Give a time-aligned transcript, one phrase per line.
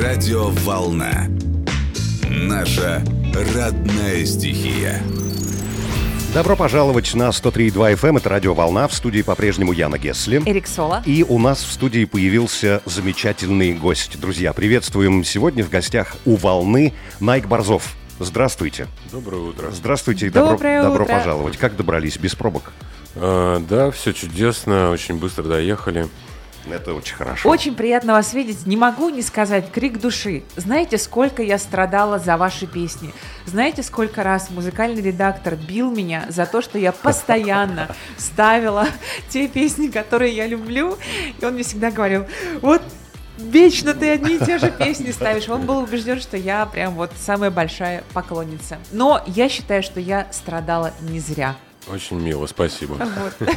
[0.00, 1.28] Радиоволна.
[2.30, 3.02] Наша
[3.54, 5.02] родная стихия.
[6.32, 8.16] Добро пожаловать на 103.2 FM.
[8.16, 8.88] Это радио «Волна».
[8.88, 10.42] В студии по-прежнему Яна Гессли.
[10.46, 11.02] Эрик Сола.
[11.04, 14.18] И у нас в студии появился замечательный гость.
[14.18, 17.94] Друзья, приветствуем сегодня в гостях у «Волны» Найк Борзов.
[18.18, 18.86] Здравствуйте.
[19.12, 19.70] Доброе утро.
[19.70, 21.14] Здравствуйте и добро, Доброе добро утро.
[21.18, 21.58] пожаловать.
[21.58, 22.16] Как добрались?
[22.16, 22.72] Без пробок?
[23.16, 26.08] А, да, все чудесно, очень быстро доехали.
[26.68, 27.48] Это очень хорошо.
[27.48, 28.66] Очень приятно вас видеть.
[28.66, 30.42] Не могу не сказать крик души.
[30.56, 33.12] Знаете, сколько я страдала за ваши песни?
[33.46, 38.86] Знаете, сколько раз музыкальный редактор бил меня за то, что я постоянно ставила
[39.28, 40.98] те песни, которые я люблю?
[41.40, 42.26] И он мне всегда говорил,
[42.60, 42.82] вот
[43.38, 45.48] Вечно ты одни и те же песни ставишь.
[45.48, 48.76] Он был убежден, что я прям вот самая большая поклонница.
[48.92, 51.56] Но я считаю, что я страдала не зря.
[51.92, 52.94] Очень мило, спасибо.
[52.94, 53.48] Вот.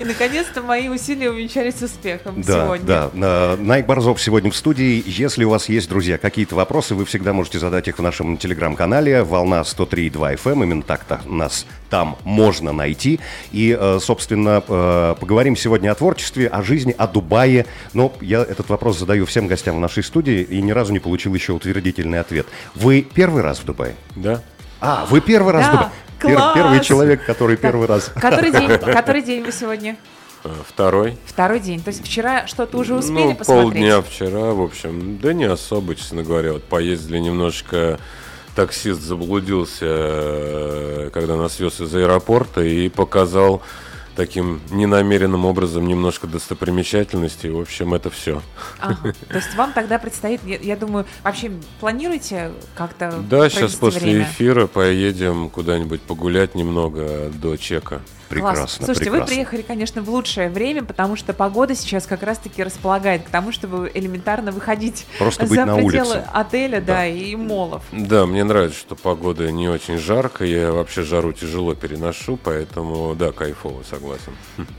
[0.00, 2.86] И наконец-то мои усилия увенчались успехом Да, сегодня.
[2.86, 3.10] да.
[3.14, 5.02] На- Найк Борзов сегодня в студии.
[5.06, 9.22] Если у вас есть, друзья, какие-то вопросы, вы всегда можете задать их в нашем телеграм-канале
[9.22, 10.62] «Волна 103.2 FM».
[10.64, 13.20] Именно так-то нас там можно найти.
[13.52, 17.66] И, э, собственно, э, поговорим сегодня о творчестве, о жизни, о Дубае.
[17.94, 21.32] Но я этот вопрос задаю всем гостям в нашей студии и ни разу не получил
[21.34, 22.46] еще утвердительный ответ.
[22.74, 23.94] Вы первый раз в Дубае?
[24.16, 24.42] Да?
[24.80, 25.90] А, вы первый раз Да, в Дубае?
[26.32, 26.54] Класс!
[26.54, 28.10] Первый человек, который первый раз.
[28.14, 29.96] Который день, который день вы сегодня?
[30.44, 31.16] А, Второй.
[31.26, 31.82] Второй день.
[31.82, 33.64] То есть вчера что-то уже успели ну, посмотреть?
[33.64, 35.18] полдня вчера, в общем.
[35.18, 36.52] Да не особо, честно говоря.
[36.52, 37.98] Вот поездили немножко.
[38.54, 43.62] Таксист заблудился, э, когда нас вез из аэропорта и показал
[44.16, 47.50] таким ненамеренным образом немножко достопримечательностей.
[47.50, 48.42] В общем, это все.
[48.80, 49.12] Ага.
[49.28, 54.24] То есть вам тогда предстоит, я, я думаю, вообще планируете как-то Да, сейчас после время?
[54.24, 58.00] эфира поедем куда-нибудь погулять немного до чека.
[58.28, 58.76] Прекрасно, Класс.
[58.76, 59.20] Слушайте, прекрасно.
[59.24, 63.52] вы приехали, конечно, в лучшее время, потому что погода сейчас как раз-таки располагает к тому,
[63.52, 66.24] чтобы элементарно выходить Просто быть за на пределы улице.
[66.32, 67.82] отеля, да, и молов.
[67.92, 70.44] Да, мне нравится, что погода не очень жарко.
[70.44, 74.32] Я вообще жару тяжело переношу, поэтому да, кайфово, согласен.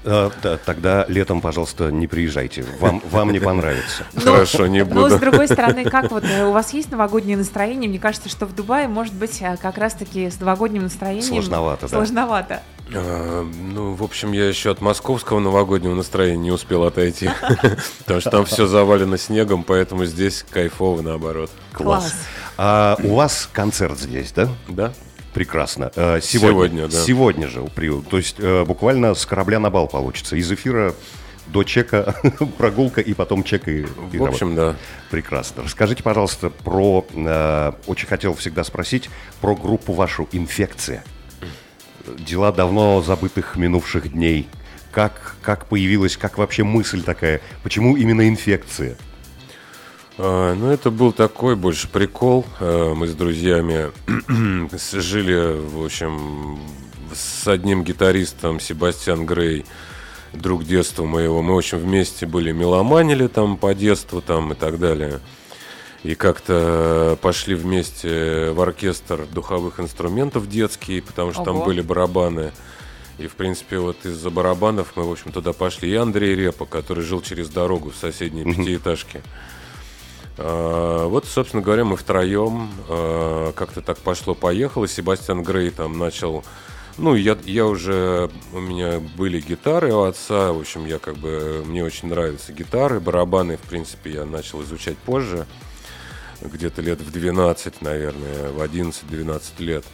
[0.04, 2.66] Э, да, тогда летом, пожалуйста, не приезжайте.
[2.80, 4.04] Вам, вам не понравится.
[4.14, 5.20] Но- Хорошо, не Но, с буду.
[5.20, 7.90] другой стороны, как вот э, у вас есть новогоднее настроение?
[7.90, 11.24] Мне кажется, что в Дубае, может быть, э, как раз-таки с новогодним настроением...
[11.24, 11.98] Сложновато, да.
[11.98, 12.62] Сложновато.
[12.94, 17.30] А, ну, в общем, я еще от московского новогоднего настроения не успел отойти.
[18.00, 21.50] Потому что там все завалено снегом, поэтому здесь кайфово наоборот.
[21.74, 22.14] Класс.
[22.58, 24.50] А у вас концерт здесь, да?
[24.68, 24.94] Да?
[25.34, 25.92] Прекрасно.
[25.96, 27.04] Э, Сегодня, Сегодня, да.
[27.04, 27.68] Сегодня же,
[28.10, 30.38] то есть э, буквально с корабля на бал получится.
[30.38, 30.94] Из эфира
[31.48, 32.16] до чека
[32.58, 34.32] прогулка и потом чек и, и В работа.
[34.32, 34.76] общем, да.
[35.12, 35.64] Прекрасно.
[35.64, 37.06] Расскажите, пожалуйста, про...
[37.14, 39.10] э, очень хотел всегда спросить
[39.42, 41.04] про группу вашу «Инфекция».
[42.08, 44.48] Дела давно забытых минувших дней.
[44.92, 47.42] Как, как появилась, как вообще мысль такая?
[47.64, 48.96] Почему именно инфекция?
[50.18, 52.46] А, Ну, это был такой больше прикол.
[52.60, 53.92] А, Мы с друзьями
[54.94, 56.60] жили, в общем,
[57.14, 59.66] с одним гитаристом, Себастьян Грей,
[60.34, 61.42] друг детства моего.
[61.42, 65.20] Мы очень вместе были, меломанили там по детству там и так далее.
[66.06, 71.66] И как-то пошли вместе в оркестр духовых инструментов детский, потому что там Ого.
[71.66, 72.52] были барабаны.
[73.18, 75.90] И, в принципе, вот из-за барабанов мы, в общем, туда пошли.
[75.90, 79.24] И Андрей Репа, который жил через дорогу в соседней пятиэтажке.
[80.38, 84.88] А, Вот, собственно говоря, мы втроем а, как-то так пошло-поехало.
[84.88, 86.44] Себастьян Грей там начал...
[87.00, 88.30] Ну, я, я уже...
[88.54, 90.52] У меня были гитары у отца.
[90.52, 91.64] В общем, я как бы...
[91.66, 93.00] Мне очень нравятся гитары.
[93.00, 95.48] Барабаны, в принципе, я начал изучать позже.
[96.42, 99.86] Где-то лет в 12, наверное, в 11-12 лет.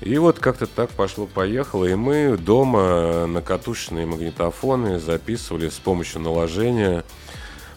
[0.00, 7.04] И вот как-то так пошло-поехало, и мы дома на катушечные магнитофоны записывали с помощью наложения.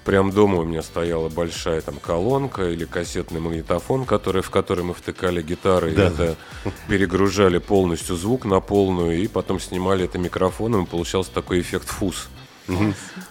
[0.03, 4.96] Прям дома у меня стояла большая там колонка или кассетный магнитофон, который, в который мы
[4.96, 6.35] втыкали гитары, и это
[6.88, 12.30] перегружали полностью звук на полную, и потом снимали это микрофоном, и получался такой эффект фуз.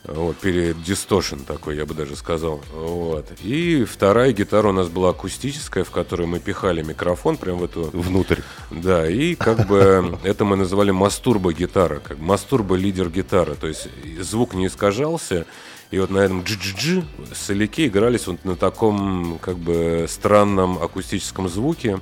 [0.04, 2.60] Вот, перед дистошен такой, я бы даже сказал.
[2.72, 3.26] Вот.
[3.42, 7.90] И вторая гитара у нас была акустическая, в которой мы пихали микрофон прям в эту
[7.92, 8.40] Внутрь.
[8.70, 13.88] да, и как бы это мы называли мастурба-гитара, как мастурба-лидер гитара, то есть
[14.20, 15.46] звук не искажался,
[15.90, 21.98] и вот на этом джи-джи-джи соляки игрались вот на таком как бы странном акустическом звуке.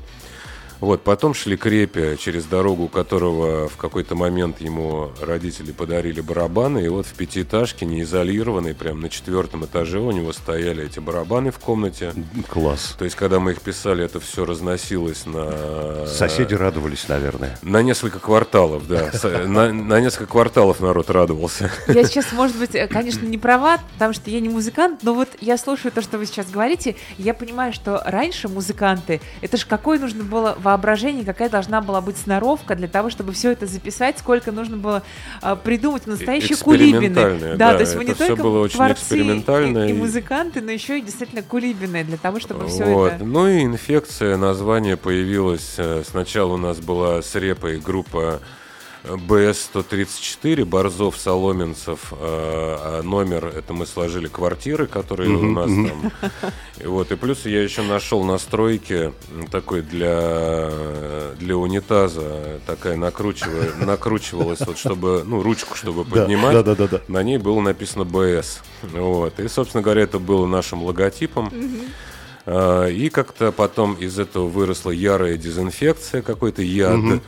[0.80, 6.84] Вот, потом шли Крепи, через дорогу у которого в какой-то момент ему родители подарили барабаны,
[6.84, 11.58] и вот в пятиэтажке, неизолированной, прям на четвертом этаже у него стояли эти барабаны в
[11.58, 12.12] комнате.
[12.48, 12.94] Класс.
[12.98, 16.06] То есть, когда мы их писали, это все разносилось на...
[16.06, 17.58] Соседи радовались, наверное.
[17.62, 19.10] На несколько кварталов, да.
[19.46, 21.70] На, на несколько кварталов народ радовался.
[21.88, 25.28] Я сейчас, может быть, э, конечно, не права, потому что я не музыкант, но вот
[25.40, 29.98] я слушаю то, что вы сейчас говорите, я понимаю, что раньше музыканты, это же какое
[29.98, 34.52] нужно было воображение, какая должна была быть сноровка для того, чтобы все это записать, сколько
[34.52, 35.02] нужно было
[35.40, 37.08] а, придумать настоящие кулибины.
[37.14, 40.98] Да, да, то есть вы не только было очень творцы и, и музыканты, но еще
[40.98, 43.12] и действительно кулибины для того, чтобы все Вот.
[43.14, 43.24] это...
[43.24, 45.74] Ну и инфекция, название появилось.
[45.78, 48.40] э, Сначала у нас была с репой группа
[49.16, 56.12] БС-134, Борзов, Соломенцев, э, а номер, это мы сложили квартиры, которые у нас там.
[56.78, 59.12] И вот, и плюс я еще нашел настройки
[59.50, 60.70] такой для,
[61.38, 66.52] для унитаза, такая накручивая, накручивалась, вот чтобы, ну, ручку, чтобы поднимать.
[66.54, 67.00] Да, да, да, да.
[67.08, 68.60] На ней было написано БС.
[68.82, 69.40] Вот.
[69.40, 71.52] И, собственно говоря, это было нашим логотипом.
[72.46, 76.98] А, И как-то потом из этого выросла ярая дезинфекция, какой-то яд.
[76.98, 77.20] А,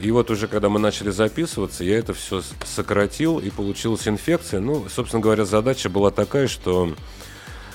[0.00, 4.60] И вот уже когда мы начали записываться, я это все сократил, и получилась инфекция.
[4.60, 6.94] Ну, собственно говоря, задача была такая, что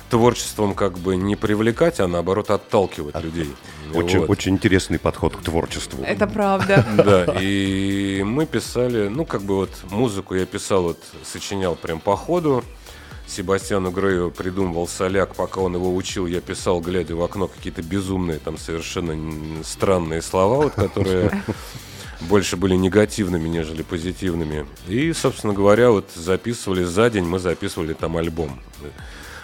[0.10, 3.54] творчеством как бы не привлекать, а наоборот отталкивать людей.
[3.94, 4.30] Очень, Вот.
[4.30, 6.04] очень интересный подход к творчеству.
[6.04, 6.86] Это правда.
[6.96, 12.16] Да, и мы писали, ну, как бы вот музыку я писал, вот сочинял прям по
[12.16, 12.64] ходу.
[13.28, 18.40] Себастьяну Грею придумывал соляк, пока он его учил, я писал, глядя в окно, какие-то безумные,
[18.40, 21.44] там совершенно странные слова, вот, которые
[22.22, 24.68] больше были негативными, нежели позитивными.
[24.88, 28.62] И, собственно говоря, вот записывали за день, мы записывали там альбом.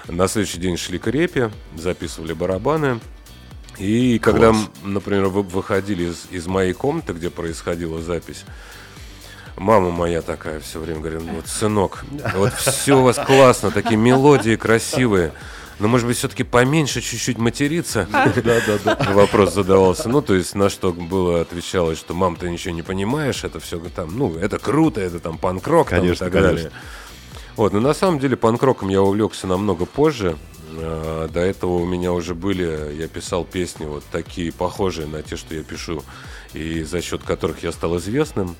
[0.07, 2.99] На следующий день шли к репе, записывали барабаны.
[3.77, 4.69] И когда, Класс.
[4.83, 8.43] например, вы- выходили из, из моей комнаты, где происходила запись,
[9.61, 12.03] мама моя такая все время говорит, ну вот, сынок,
[12.35, 15.33] вот все у вас классно, такие мелодии красивые,
[15.79, 18.07] но, может быть, все-таки поменьше чуть-чуть материться?
[18.11, 18.31] Да,
[18.67, 19.13] да, да.
[19.13, 20.09] Вопрос задавался.
[20.09, 23.79] Ну, то есть, на что было отвечалось, что мам, ты ничего не понимаешь, это все
[23.79, 26.55] там, ну, это круто, это там панк-рок там, и Конечно, так конечно.
[26.55, 26.71] далее.
[27.55, 30.37] Вот, но на самом деле панк-роком я увлекся намного позже.
[30.77, 35.35] А, До этого у меня уже были, я писал песни вот такие похожие на те,
[35.35, 36.03] что я пишу,
[36.53, 38.55] и за счет которых я стал известным.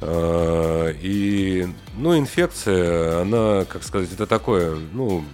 [0.00, 1.66] А, И,
[1.96, 5.24] ну, инфекция, она, как сказать, это такое, ну,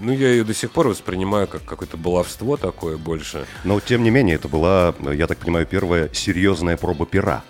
[0.00, 3.46] ну, я ее до сих пор воспринимаю как какое-то баловство такое больше.
[3.64, 7.44] Но, тем не менее, это была, я так понимаю, первая серьезная проба пера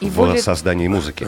[0.00, 1.26] И в более- создании музыки.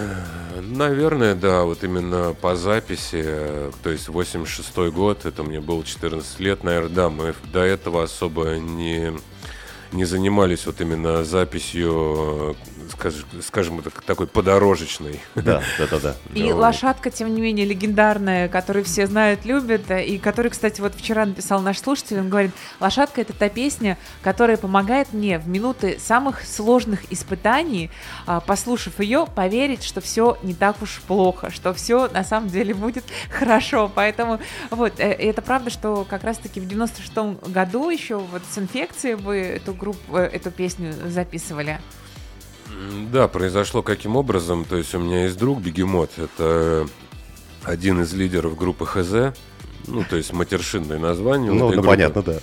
[0.61, 6.39] Наверное, да, вот именно по записи, э, то есть 86 год, это мне было 14
[6.41, 9.13] лет, наверное, да, мы до этого особо не,
[9.93, 15.21] не занимались вот именно записью, э, скажем, скажем так, такой подорожечной.
[15.35, 16.17] Да, да, да, да.
[16.35, 16.63] И Да, вот.
[16.63, 21.27] лошадка, тем не менее, легендарная, которую все знают, любят, э, и который, кстати, вот вчера
[21.27, 26.45] написал наш слушатель, он говорит, лошадка это та песня, которая помогает мне в минуты самых
[26.45, 27.91] сложных испытаний,
[28.27, 32.75] а, послушав ее, поверить, что все не так уж плохо, что все на самом деле
[32.75, 33.91] будет хорошо.
[33.95, 34.41] Поэтому
[34.71, 39.37] вот, э, это правда, что как раз-таки в 96-м году еще вот с инфекцией вы
[39.39, 41.81] эту группу, э, эту песню записывали.
[43.13, 46.87] Да, произошло каким образом, то есть у меня есть друг Бегемот, это
[47.65, 49.37] один из лидеров группы ХЗ,
[49.89, 51.53] ну, то есть матершинное название.
[51.53, 51.89] Ну, ну, группы.
[51.89, 52.39] понятно, да.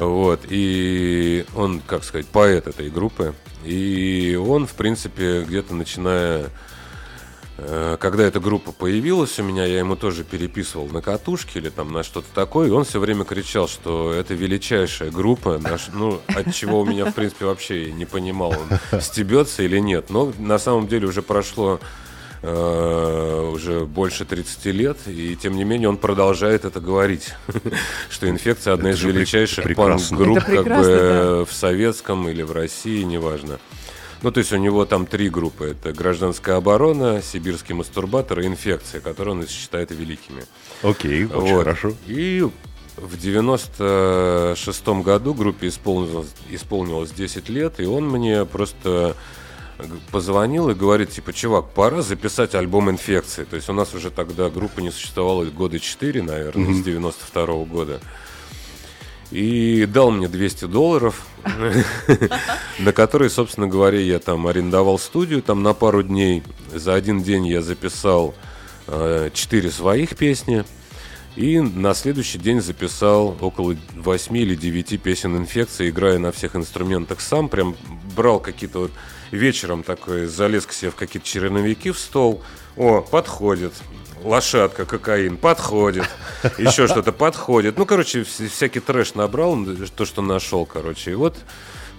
[0.00, 3.34] Вот, и он, как сказать, поэт этой группы.
[3.64, 6.50] И он, в принципе, где-то начиная...
[7.58, 11.92] э, Когда эта группа появилась у меня, я ему тоже переписывал на катушке или там
[11.92, 16.54] на что-то такое, и он все время кричал, что это величайшая группа, наш- ну, от
[16.54, 18.54] чего у меня, в принципе, вообще не понимал,
[18.92, 20.10] он стебется или нет.
[20.10, 21.80] Но на самом деле уже прошло
[22.42, 27.32] э, уже больше 30 лет, и тем не менее он продолжает это говорить,
[28.10, 33.02] что инфекция одна Это из величайших панк-групп как бы э, в советском или в России,
[33.02, 33.58] неважно.
[34.24, 35.66] Ну, то есть у него там три группы.
[35.78, 40.44] Это гражданская оборона, сибирский мастурбатор и инфекция, которые он считает великими.
[40.82, 41.58] Окей, очень Вот.
[41.58, 41.92] хорошо.
[42.06, 42.48] И
[42.96, 49.14] в 96 году группе исполнилось, исполнилось 10 лет, и он мне просто
[49.78, 53.44] г- позвонил и говорит, типа, чувак, пора записать альбом «Инфекции».
[53.44, 58.00] То есть у нас уже тогда группа не существовала года 4, наверное, с 92 года.
[59.34, 61.26] И дал мне 200 долларов,
[62.78, 66.44] на которые, собственно говоря, я там арендовал студию там на пару дней.
[66.72, 68.36] За один день я записал
[68.86, 70.64] э, четыре своих песни.
[71.34, 77.20] И на следующий день записал около 8 или 9 песен инфекции, играя на всех инструментах
[77.20, 77.48] сам.
[77.48, 77.74] Прям
[78.16, 78.92] брал какие-то вот
[79.32, 82.40] вечером такой, залез к себе в какие-то черновики в стол.
[82.76, 83.72] О, подходит.
[84.24, 86.08] Лошадка, кокаин, подходит.
[86.58, 87.76] Еще что-то подходит.
[87.78, 89.56] Ну, короче, вс- всякий трэш набрал,
[89.94, 91.12] то, что нашел, короче.
[91.12, 91.36] И вот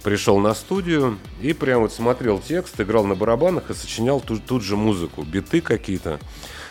[0.02, 4.62] пришел на студию и прям вот смотрел текст, играл на барабанах и сочинял тут, тут
[4.62, 6.18] же музыку, биты какие-то.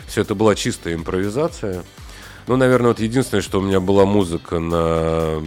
[0.08, 1.84] Все это была чистая импровизация.
[2.48, 5.42] Ну, наверное, вот единственное, что у меня была музыка на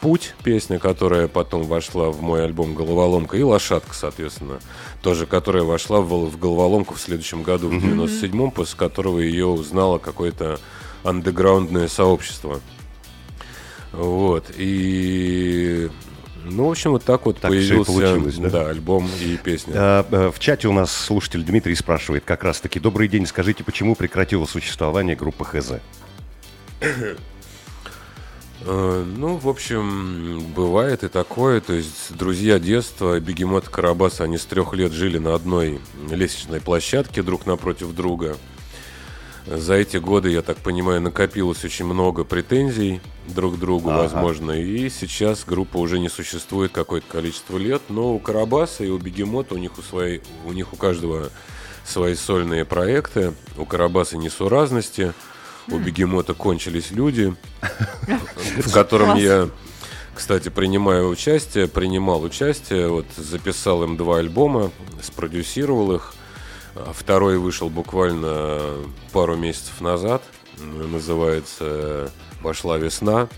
[0.00, 4.58] «Путь», песня, которая потом вошла в мой альбом «Головоломка», и «Лошадка», соответственно,
[5.02, 9.98] тоже, которая вошла в, в «Головоломку» в следующем году, в 97-м, после которого ее узнало
[9.98, 10.58] какое-то
[11.04, 12.60] андеграундное сообщество.
[13.92, 15.90] Вот, и...
[16.42, 18.70] Ну, в общем, вот так вот Так появился получилось, да?
[18.70, 19.74] альбом и песня.
[19.76, 23.94] Э, э, В чате у нас слушатель Дмитрий спрашивает как раз-таки «Добрый день, скажите, почему
[23.94, 25.72] прекратило существование группы ХЗ?»
[26.80, 27.14] Э,
[29.06, 31.60] Ну, в общем, бывает и такое.
[31.60, 36.60] То есть друзья детства, Бегемот и Карабас, они с трех лет жили на одной лестничной
[36.60, 38.36] площадке друг напротив друга.
[39.46, 44.02] За эти годы, я так понимаю, накопилось очень много претензий друг к другу, Ага.
[44.02, 44.52] возможно.
[44.52, 47.80] И сейчас группа уже не существует какое-то количество лет.
[47.88, 51.30] Но у Карабаса и у Бегемота, у них у, своей, у них у каждого
[51.84, 53.32] свои сольные проекты.
[53.56, 55.14] У Карабаса несуразности.
[55.68, 57.34] У Бегемота кончились люди,
[58.58, 59.48] в котором я,
[60.14, 64.70] кстати, принимаю участие, принимал участие, вот записал им два альбома,
[65.02, 66.14] спродюсировал их.
[66.74, 68.60] А Второй вышел буквально
[69.12, 70.22] пару месяцев назад,
[70.58, 72.10] называется
[72.42, 73.28] «Пошла весна».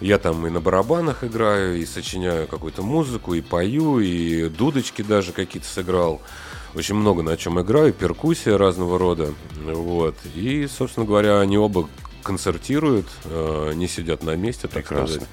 [0.00, 5.32] Я там и на барабанах играю, и сочиняю какую-то музыку, и пою, и дудочки даже
[5.32, 6.22] какие-то сыграл.
[6.74, 9.32] Очень много на чем играю, перкуссия разного рода.
[9.64, 10.14] Вот.
[10.34, 11.88] И, собственно говоря, они оба
[12.22, 15.08] концертируют, э, не сидят на месте, так Прекрасно.
[15.08, 15.28] сказать.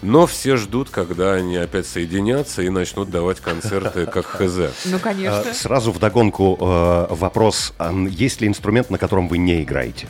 [0.00, 4.72] Но все ждут, когда они опять соединятся и начнут давать концерты как ХЗ.
[4.86, 5.44] Ну, конечно.
[5.50, 10.08] Э, Сразу вдогонку э, вопрос, а есть ли инструмент, на котором вы не играете?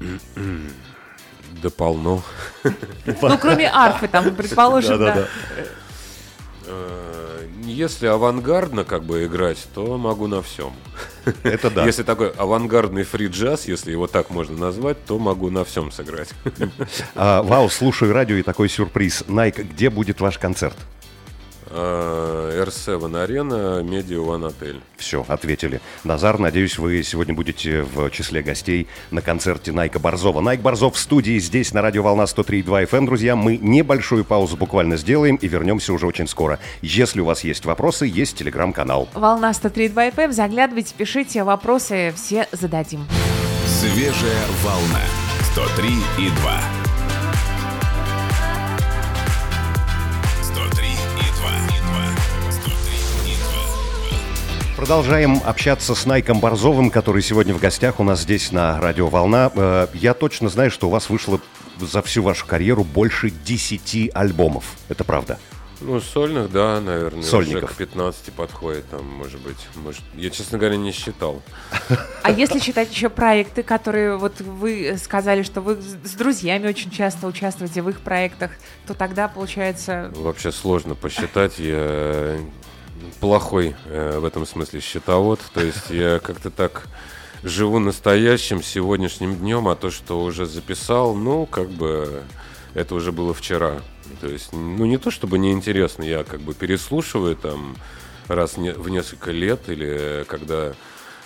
[1.62, 2.22] Да полно.
[3.04, 5.26] Ну, кроме арфы, там, предположим, да.
[6.66, 10.72] Э, Если авангардно как бы играть, то могу на всем.
[11.42, 11.84] Это да.
[11.84, 16.30] Если такой авангардный фри-джаз, если его так можно назвать, то могу на всем сыграть.
[17.14, 19.24] А, Вау, слушаю радио и такой сюрприз.
[19.28, 20.76] Найк, где будет ваш концерт?
[21.78, 24.80] А, R7 Арена, Media One Отель.
[24.96, 25.80] Все, ответили.
[26.04, 30.40] Назар, надеюсь, вы сегодня будете в числе гостей на концерте Найка Борзова.
[30.40, 32.96] Найк Борзов в студии здесь на радио Волна 103.2 FM.
[32.96, 33.06] Эм.
[33.06, 36.58] Друзья, мы небольшую паузу буквально сделаем и вернемся уже очень скоро.
[36.80, 39.08] Если у вас есть вопросы, есть телеграм-канал.
[39.12, 40.32] Волна 103.2 FM.
[40.32, 43.06] Заглядывайте, пишите вопросы, все зададим.
[43.66, 45.02] Свежая волна.
[45.52, 45.90] 103
[54.86, 59.50] Продолжаем общаться с Найком Борзовым, который сегодня в гостях у нас здесь на Радио Волна.
[59.52, 61.40] Э, Я точно знаю, что у вас вышло
[61.80, 64.76] за всю вашу карьеру больше 10 альбомов.
[64.88, 65.40] Это правда?
[65.80, 67.24] Ну, сольных, да, наверное.
[67.24, 67.64] Сольников.
[67.64, 69.56] Уже к 15 подходит, там, может быть.
[69.74, 71.42] Может, я, честно говоря, не считал.
[72.22, 76.92] А если считать еще проекты, которые вот вы сказали, что вы с с друзьями очень
[76.92, 78.52] часто участвуете в их проектах,
[78.86, 80.12] то тогда получается...
[80.14, 81.58] Вообще сложно посчитать.
[81.58, 82.36] Я
[83.20, 85.40] плохой э, в этом смысле счетовод.
[85.54, 86.86] То есть я как-то так
[87.42, 92.22] живу настоящим сегодняшним днем, а то, что уже записал, ну, как бы
[92.74, 93.80] это уже было вчера.
[94.20, 97.76] То есть, ну, не то чтобы неинтересно, я как бы переслушиваю там
[98.28, 100.72] раз не- в несколько лет или когда...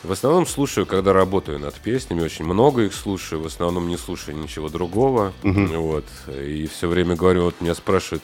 [0.03, 4.35] В основном слушаю, когда работаю над песнями, очень много их слушаю, в основном не слушаю
[4.39, 5.35] ничего другого.
[5.43, 6.07] Вот.
[6.29, 8.23] И все время говорю, вот меня спрашивают,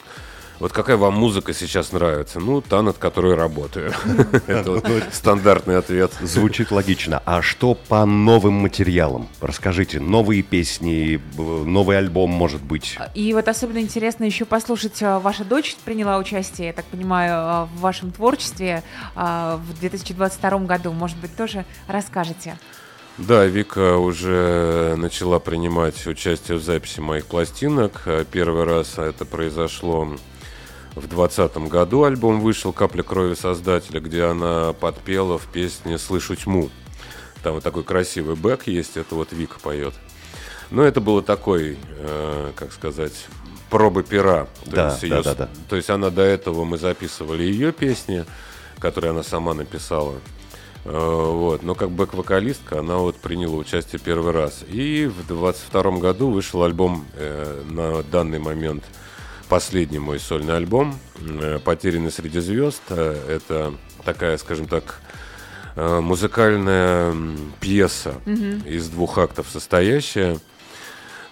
[0.59, 2.39] вот какая вам музыка сейчас нравится?
[2.39, 3.93] Ну, та, над которой работаю.
[4.47, 6.11] Это вот стандартный ответ.
[6.21, 7.21] Звучит логично.
[7.25, 9.27] А что по новым материалам?
[9.39, 12.97] Расскажите, новые песни, новый альбом, может быть?
[13.13, 17.65] И вот особенно интересно еще послушать, а, ваша дочь приняла участие, я так понимаю, а,
[17.65, 18.83] в вашем творчестве
[19.15, 20.91] а, в 2022 году.
[20.91, 22.57] Может быть, тоже расскажете?
[23.17, 28.07] Да, Вика уже начала принимать участие в записи моих пластинок.
[28.31, 30.07] Первый раз это произошло
[30.97, 32.03] в 2020 году.
[32.03, 36.69] Альбом вышел «Капля крови создателя», где она подпела в песне «Слышу тьму».
[37.43, 39.93] Там вот такой красивый бэк есть, это вот Вика поет.
[40.71, 43.13] Но это было такой, э, как сказать,
[43.69, 44.47] пробы пера.
[44.65, 45.49] То Да, есть да, её да, да.
[45.69, 48.25] То есть она до этого, мы записывали ее песни,
[48.79, 50.15] которые она сама написала.
[50.83, 51.63] Э, Вот.
[51.63, 54.63] Но как бэк-вокалистка она вот приняла участие первый раз.
[54.67, 58.83] И в 22 году вышел альбом э, на данный момент
[59.47, 62.81] последний мой сольный альбом э, «Потерянный среди звезд».
[62.89, 63.73] Э, Это
[64.03, 65.01] такая, скажем так,
[65.75, 67.15] э, музыкальная
[67.59, 68.15] пьеса
[68.65, 70.39] из двух актов состоящая.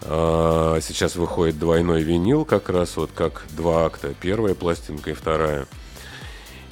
[0.01, 4.13] Сейчас выходит двойной винил, как раз вот как два акта.
[4.19, 5.65] Первая пластинка и вторая.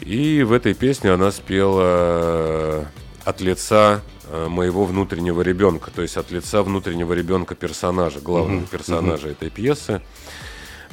[0.02, 2.86] И в этой песне она спела
[3.24, 9.50] от лица моего внутреннего ребенка, то есть от лица внутреннего ребенка персонажа, главного персонажа этой
[9.50, 10.02] пьесы.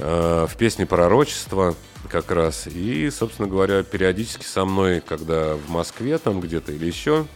[0.00, 1.74] Э, В песне пророчество
[2.08, 2.66] как раз.
[2.66, 7.26] И, собственно говоря, периодически со мной, когда в Москве там где-то или еще,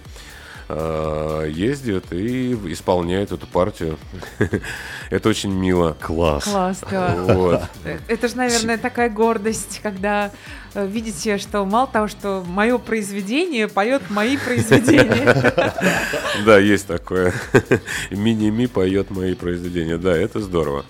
[0.69, 3.99] э, ездит и исполняет эту партию.
[5.11, 5.95] Это очень мило.
[6.01, 6.45] Класс.
[6.45, 7.15] Класс, да.
[7.19, 7.63] Вот.
[7.85, 10.31] Э, Это же, наверное, такая гордость, когда
[10.75, 15.53] видите, что мало того, что мое произведение поет мои произведения.
[16.45, 17.33] Да, есть такое.
[18.11, 19.99] Мини-ми поет мои произведения.
[19.99, 20.85] Да, это здорово.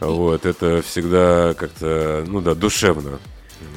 [0.00, 3.18] Вот, это всегда как-то, ну да, душевно.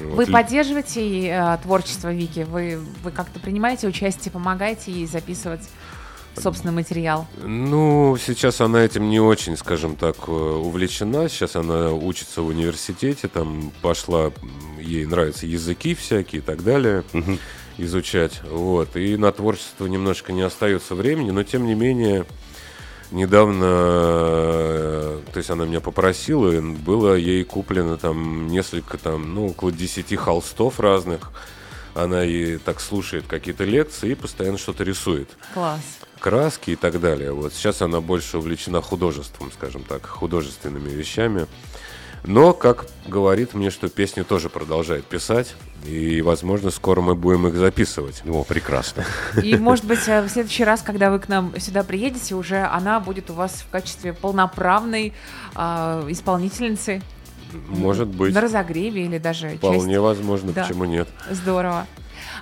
[0.02, 2.42] Вы Вот, поддерживаете э, творчество Вики?
[2.42, 5.62] Вы, вы как-то принимаете участие, помогаете ей записывать
[6.36, 7.28] собственный материал?
[7.38, 11.30] Ну, сейчас она этим не очень, скажем так, э, увлечена.
[11.30, 14.32] Сейчас она учится в университете, там пошла,
[14.80, 17.04] ей нравятся языки всякие и так далее,
[17.78, 18.42] изучать.
[18.44, 18.96] Вот.
[18.96, 22.26] И на творчество немножко не остается времени, но тем не менее,
[23.12, 29.48] недавно, э, то есть она меня попросила, и было ей куплено там несколько, там, ну,
[29.48, 31.32] около 10 холстов разных.
[31.96, 35.82] Она и так слушает какие-то лекции и постоянно что-то рисует Класс.
[36.20, 37.32] краски и так далее.
[37.32, 41.48] Вот сейчас она больше увлечена художеством, скажем так, художественными вещами.
[42.24, 45.56] Но, как говорит мне, что песни тоже продолжает писать,
[45.86, 48.22] и, возможно, скоро мы будем их записывать.
[48.28, 49.06] О, прекрасно.
[49.42, 53.00] И, может быть, э, в следующий раз, когда вы к нам сюда приедете, уже она
[53.00, 55.14] будет у вас в качестве полноправной
[55.56, 57.02] а, исполнительницы
[57.70, 60.00] Может быть, на разогреве или даже вполне часть.
[60.00, 60.64] возможно, Да.
[60.64, 61.08] почему нет.
[61.30, 61.86] Здорово.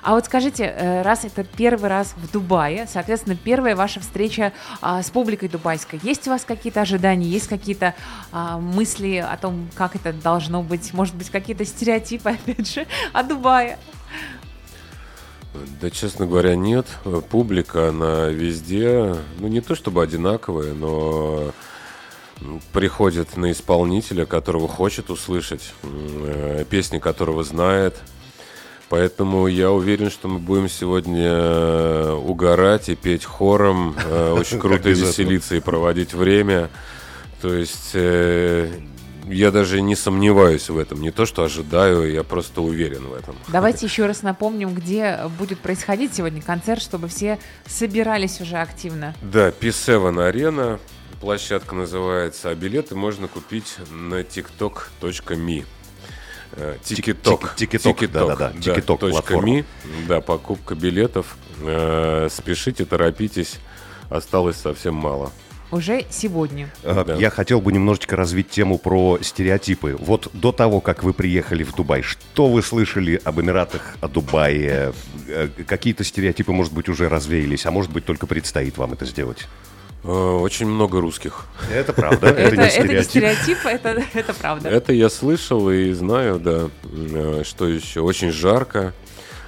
[0.05, 5.01] А вот скажите, э, раз это первый раз в Дубае, соответственно, первая ваша встреча а,
[5.01, 7.95] с публикой дубайской, есть у вас какие-то ожидания, есть какие-то
[8.31, 13.24] а, мысли о том, как это должно быть, может быть, какие-то стереотипы, опять же, о
[13.24, 13.79] Дубае?
[15.81, 16.85] Да, честно говоря, нет.
[17.31, 21.51] Публика, она везде, ну, не то чтобы одинаковая, но
[22.74, 27.96] приходит на исполнителя, которого хочет услышать, э, песни которого знает.
[28.89, 34.89] Поэтому я уверен, что мы будем сегодня э, угорать и петь хором, э, очень круто
[34.89, 36.69] веселиться и проводить время.
[37.41, 38.69] То есть э,
[39.27, 41.01] я даже не сомневаюсь в этом.
[41.01, 43.35] Не то, что ожидаю, я просто уверен в этом.
[43.48, 49.15] Давайте еще раз напомним, где будет происходить сегодня концерт, чтобы все собирались уже активно.
[49.21, 50.79] Да, P7 Арена.
[51.21, 55.65] Площадка называется, а билеты можно купить на tiktok.me.
[56.57, 57.55] Э, Тикиток.
[57.57, 59.63] Тик- Тикиток, да-да-да, Тикиток платформа.
[60.07, 61.37] Да, покупка билетов.
[61.61, 63.55] Э, Спешите, торопитесь.
[64.09, 65.31] Осталось совсем мало.
[65.72, 66.72] Уже сегодня.
[66.83, 67.15] Э, Да.
[67.15, 69.98] Я хотел бы немножечко развить тему про стереотипы.
[70.00, 74.94] Вот до того, как вы приехали в Дубай, что вы слышали об Эмиратах, о Дубае?
[75.68, 79.48] Какие-то стереотипы, может быть, уже развеялись, а может быть, только предстоит вам это сделать?
[80.07, 81.46] Э, Очень много русских.
[81.74, 83.09] Это правда, Это, это не это не стереотип.
[83.57, 84.70] стереотип, это, это правда.
[84.70, 86.70] Это я слышал и знаю, да.
[86.83, 88.01] Э, Что еще?
[88.01, 88.94] Очень жарко.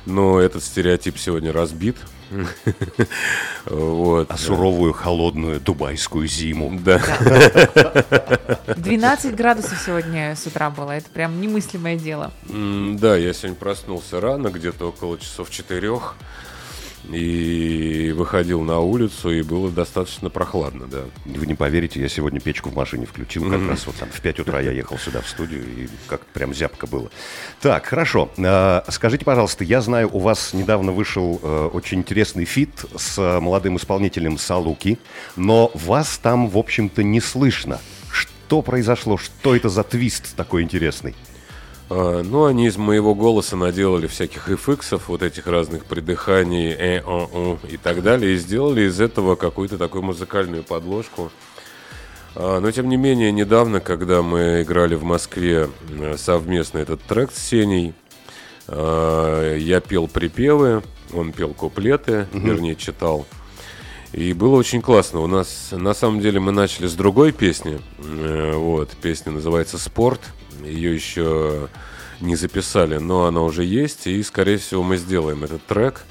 [0.05, 1.97] Но этот стереотип сегодня разбит.
[3.65, 4.31] Вот.
[4.31, 6.79] А суровую, холодную дубайскую зиму.
[6.83, 6.99] Да.
[8.75, 10.91] 12 градусов сегодня с утра было.
[10.91, 12.31] Это прям немыслимое дело.
[12.47, 16.15] Да, я сегодня проснулся рано, где-то около часов четырех.
[17.11, 21.03] И выходил на улицу, и было достаточно прохладно, да.
[21.25, 24.39] Вы не поверите, я сегодня печку в машине включил, как раз вот там в 5
[24.41, 27.09] утра я ехал сюда в студию, и как прям зябко было.
[27.61, 28.29] Так, хорошо.
[28.37, 33.39] А, Скажите, пожалуйста, я знаю, у вас недавно вышел э, очень интересный feat с э,
[33.39, 34.99] молодым исполнителем Салуки,
[35.35, 37.79] но вас там, в общем-то, не слышно.
[38.11, 39.17] Что произошло?
[39.17, 41.15] Что это за твист такой интересный?
[41.89, 47.29] А, ну, они из моего голоса наделали всяких эффектов, вот этих разных придыханий, э, о,
[47.31, 51.31] о, и так далее, и сделали из этого какую-то такую музыкальную подложку.
[52.35, 57.31] А, но, тем не менее, недавно, когда мы играли в Москве э, совместно этот трек
[57.31, 57.93] с Сеней,
[58.67, 63.25] а, я пел припевы, он пел куплеты, вернее, читал.
[64.11, 65.19] И было очень классно.
[65.19, 67.79] У нас, на самом деле, мы начали с другой песни.
[67.99, 70.21] Э, Вот, песня называется «Спорт».
[70.63, 71.69] Ее еще
[72.21, 74.07] не записали, но она уже есть.
[74.07, 76.03] И, скорее всего, мы сделаем этот трек.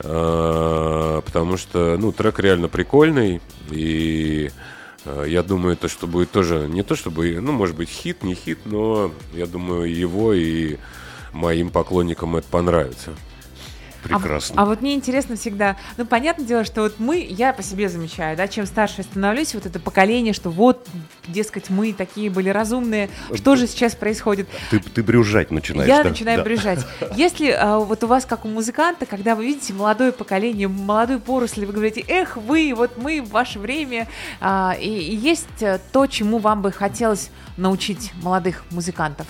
[0.00, 4.50] А, потому что, ну, трек реально прикольный, и
[5.04, 8.34] а, я думаю, то, что будет тоже, не то чтобы, ну, может быть, хит, не
[8.34, 10.78] хит, но я думаю, его и
[11.32, 13.12] моим поклонникам это понравится.
[14.04, 14.54] Прекрасно.
[14.56, 17.88] А, а вот мне интересно всегда, ну, понятное дело, что вот мы, я по себе
[17.88, 20.86] замечаю, да, чем старше я становлюсь, вот это поколение, что вот,
[21.26, 24.48] дескать, мы такие были разумные, что же сейчас происходит?
[24.70, 26.10] Ты, ты брюзжать начинаешь, Я да?
[26.10, 26.44] начинаю Да.
[26.44, 26.80] брюзжать.
[27.16, 31.64] Если а, вот у вас, как у музыканта, когда вы видите молодое поколение, молодую поросль,
[31.64, 34.06] вы говорите, эх, вы, вот мы в ваше время,
[34.40, 39.26] а, и, и есть э, то, чему вам бы хотелось научить молодых музыкантов?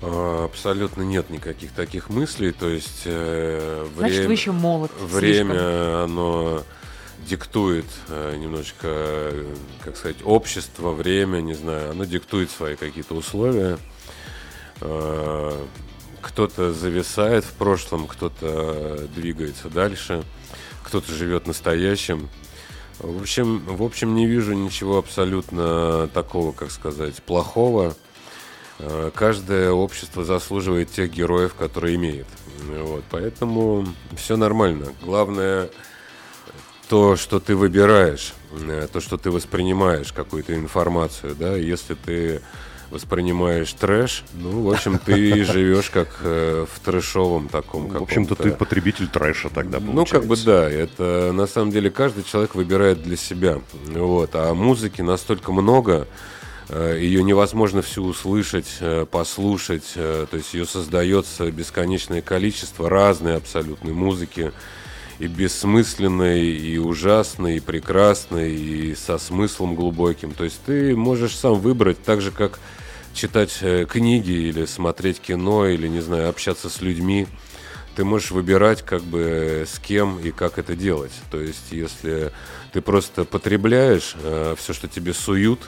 [0.00, 4.90] А, Абсолютно нет никаких таких мыслей, то есть э, Значит, время, вы еще молод.
[4.96, 5.18] слишком.
[5.18, 6.62] время оно
[7.26, 13.78] диктует э, немножечко, э, как сказать, общество, время, не знаю, оно диктует свои какие-то условия.
[14.80, 15.52] Э,
[16.22, 20.22] Кто-то зависает в прошлом, кто-то двигается дальше,
[20.84, 22.28] кто-то живет настоящим.
[23.00, 27.94] В общем, в общем, не вижу ничего абсолютно такого, как сказать, плохого.
[28.78, 32.26] Э, Каждое общество заслуживает тех героев, которые имеет.
[32.66, 33.86] Вот, поэтому
[34.16, 34.92] все нормально.
[35.02, 35.70] Главное
[36.88, 42.40] то, что ты выбираешь, э, то, что ты воспринимаешь какую-то информацию, да, если ты
[42.90, 48.50] воспринимаешь трэш, ну, в общем, ты живешь как э, в трэшовом таком В общем-то, ты
[48.52, 50.46] потребитель трэша тогда ну, как бы получается.
[50.46, 53.60] да, это на самом деле каждый человек выбирает для себя.
[53.88, 54.30] Вот.
[54.32, 56.37] А музыки настолько много, э,
[56.98, 59.92] ее невозможно всю услышать, э, послушать.
[59.94, 64.52] э, То есть ее создается бесконечное количество разной абсолютной музыки.
[65.18, 70.32] И бессмысленной, и ужасной, и прекрасной, и со смыслом глубоким.
[70.32, 72.60] То есть ты можешь сам выбрать, так же как
[73.14, 77.26] читать э, книги или смотреть кино, или, не знаю, общаться с людьми
[77.96, 81.10] ты можешь выбирать, как бы с кем и как это делать.
[81.32, 82.30] То есть, если
[82.72, 84.14] ты просто потребляешь
[84.56, 85.58] все, что тебе суют,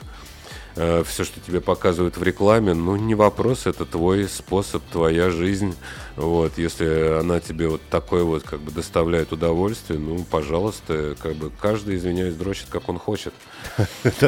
[0.73, 5.75] все, что тебе показывают в рекламе, ну не вопрос, это твой способ, твоя жизнь.
[6.15, 11.49] Вот, если она тебе вот такой вот как бы доставляет удовольствие, ну, пожалуйста, как бы
[11.49, 13.33] каждый, извиняюсь, дрочит, как он хочет.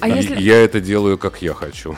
[0.00, 1.96] А Я это делаю, как я хочу.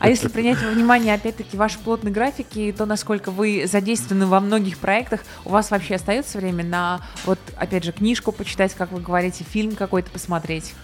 [0.00, 4.40] А если принять во внимание, опять-таки, ваш плотный график и то, насколько вы задействованы во
[4.40, 9.00] многих проектах, у вас вообще остается время на, вот, опять же, книжку почитать, как вы
[9.00, 10.74] говорите, фильм какой-то посмотреть?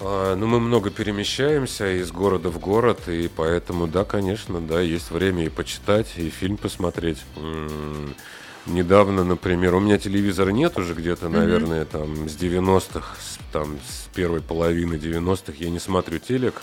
[0.00, 5.10] А, ну, мы много перемещаемся из города в город, и поэтому, да, конечно, да, есть
[5.10, 7.18] время и почитать, и фильм посмотреть.
[7.36, 8.14] М,
[8.66, 14.08] Недавно, например, у меня телевизора нет уже где-то, наверное, там с 90-х, с, там с
[14.14, 16.62] первой половины 90-х я не смотрю телек,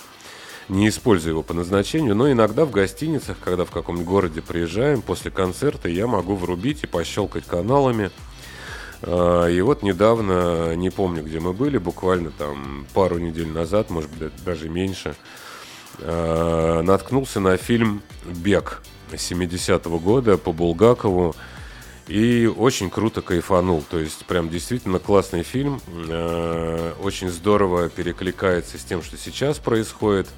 [0.68, 5.30] не использую его по назначению, но иногда в гостиницах, когда в каком-нибудь городе приезжаем, после
[5.30, 8.10] концерта я могу врубить и пощелкать каналами.
[9.02, 14.10] А, И вот недавно, не помню, где мы были, буквально там пару недель назад, может
[14.12, 15.14] быть, даже меньше,
[16.00, 21.34] а, наткнулся на фильм «Бег» 70-го года по Булгакову.
[22.08, 23.82] И очень круто кайфанул.
[23.88, 25.80] То есть, прям действительно классный фильм.
[26.08, 30.28] Э, Очень здорово перекликается с тем, что сейчас происходит.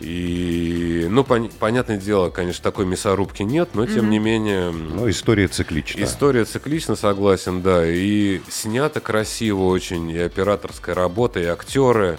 [0.00, 4.70] И, ну, пон- понятное дело, конечно, такой мясорубки нет, но тем не менее...
[4.72, 6.02] Ну, история циклична.
[6.02, 7.86] История циклична, согласен, да.
[7.86, 12.18] И снято красиво очень, и операторская работа, и актеры.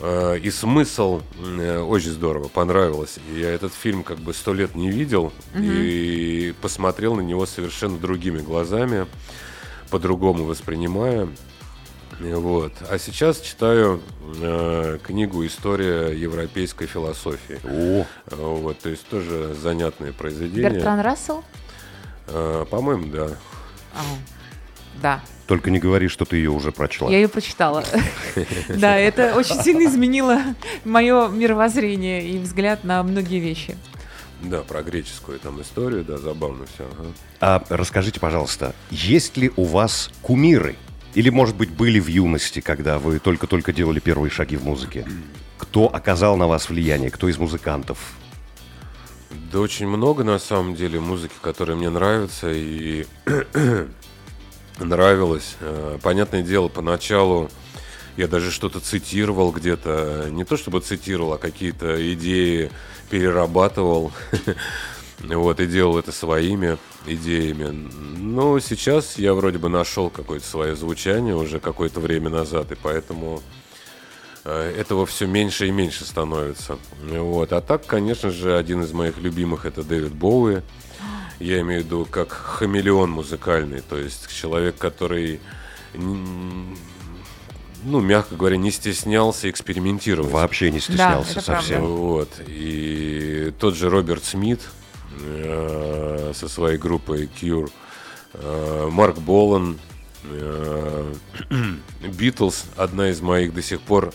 [0.00, 3.16] э, И смысл э, очень здорово, понравилось.
[3.36, 8.38] Я этот фильм как бы сто лет не видел и посмотрел на него совершенно другими
[8.38, 9.06] глазами,
[9.90, 11.28] по-другому воспринимая.
[12.20, 12.72] Вот.
[12.88, 14.00] А сейчас читаю
[14.40, 17.58] э, книгу «История европейской философии».
[17.64, 20.70] О, Э, Вот, то есть тоже занятное произведение.
[20.70, 21.44] Бертран Рассел?
[22.28, 23.28] Э, По-моему, да.
[23.94, 24.00] А,
[25.02, 27.10] Да, только не говори, что ты ее уже прочла.
[27.10, 27.84] я ее прочитала.
[28.68, 30.40] Да, это очень сильно изменило
[30.84, 33.76] мое мировоззрение и взгляд на многие вещи.
[34.42, 36.86] Да, про греческую там историю, да, забавно все.
[37.40, 40.76] А расскажите, пожалуйста, есть ли у вас кумиры?
[41.14, 45.06] Или, может быть, были в юности, когда вы только-только делали первые шаги в музыке?
[45.58, 47.10] Кто оказал на вас влияние?
[47.10, 47.98] Кто из музыкантов?
[49.52, 53.06] Да очень много, на самом деле, музыки, которая мне нравится и
[54.78, 55.56] нравилась.
[55.60, 57.48] Э, Понятное дело, поначалу
[58.16, 60.28] я даже что-то цитировал где-то.
[60.30, 62.70] Не то чтобы цитировал, а какие-то идеи
[63.10, 64.12] перерабатывал.
[65.28, 67.88] Вот, и делал это своими идеями.
[68.18, 73.42] Но сейчас я вроде бы нашел какое-то свое звучание уже какое-то время назад, и поэтому
[74.44, 76.78] э, этого все меньше и меньше становится.
[77.02, 77.52] Вот.
[77.52, 80.62] А так, конечно же, один из моих любимых это Дэвид Боуи.
[81.40, 85.40] Я имею в виду как хамелеон музыкальный, то есть человек, который,
[85.92, 86.76] ну,
[88.00, 90.30] мягко говоря, не стеснялся экспериментировать.
[90.30, 91.80] Вообще не стеснялся это совсем.
[91.80, 91.96] правда.
[91.96, 92.30] Вот.
[92.46, 94.60] И тот же Роберт Смит
[95.20, 97.70] э, со своей группой Cure,
[98.34, 99.78] э, Марк Болан,
[102.18, 104.14] Битлз, одна из моих до сих пор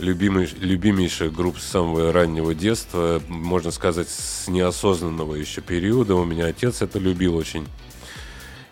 [0.00, 6.14] любимый, любимейших групп с самого раннего детства, можно сказать, с неосознанного еще периода.
[6.14, 7.66] У меня отец это любил очень.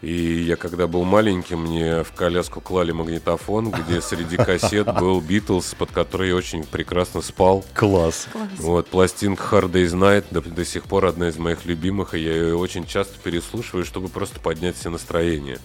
[0.00, 5.74] И я когда был маленьким, мне в коляску клали магнитофон, где среди кассет был Битлз,
[5.74, 7.64] под который я очень прекрасно спал.
[7.74, 8.28] Класс.
[8.58, 12.32] Вот, пластинка Hard Day's Night до, до сих пор одна из моих любимых, и я
[12.32, 15.58] ее очень часто переслушиваю, чтобы просто поднять себе настроение.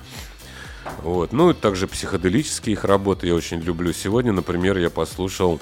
[1.03, 1.31] Вот.
[1.31, 3.93] Ну, и также психоделические их работы я очень люблю.
[3.93, 5.59] Сегодня, например, я послушал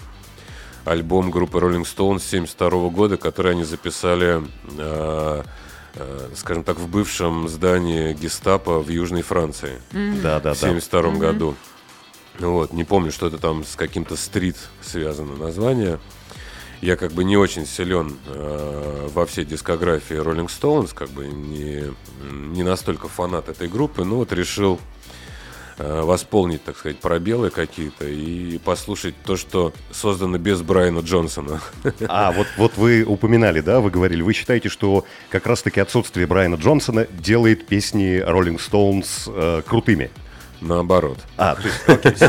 [0.86, 4.42] альбом группы Rolling Stones 72 года, который они записали,
[4.78, 5.44] э,
[6.36, 10.68] скажем так, в бывшем здании гестапо в Южной Франции Да, да, в да.
[10.68, 11.56] 72 году.
[12.40, 16.00] Вот, не помню, что это там с каким-то стрит связано название.
[16.82, 21.94] Я как бы не очень силен э, во всей дискографии Rolling Stones, как бы не,
[22.32, 25.02] не настолько фанат этой группы, но вот решил э,
[25.82, 31.62] восполнить, так сказать, пробелы какие-то и послушать то, что создано без Брайана Джонсона.
[32.08, 36.56] А, вот, вот вы упоминали, да, вы говорили, вы считаете, что как раз-таки отсутствие Брайана
[36.56, 40.12] Джонсона делает песни Rolling Stones э, крутыми?
[40.62, 41.18] Наоборот.
[41.38, 42.24] А, то есть,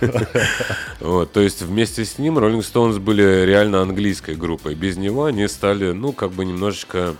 [1.00, 4.74] Вот, то есть вместе с ним Rolling Stones были реально английской группой.
[4.74, 7.16] Без него они стали, ну, как бы немножечко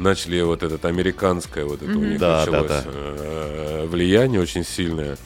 [0.00, 2.84] начали вот этот американское вот это у них Да, да, началось да.
[2.86, 5.16] э, влияние очень сильное.